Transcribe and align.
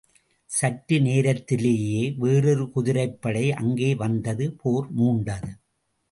சற்று 0.49 0.97
நேரத்திலேயே 1.01 1.99
வேறொரு 2.17 2.65
குதிரைப்படை 2.69 3.51
அங்கே 3.51 3.95
வந்தது 3.95 4.47
போர் 4.55 4.87
மூண்டது. 4.95 5.51